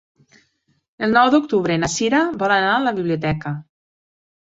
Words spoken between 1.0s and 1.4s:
El nou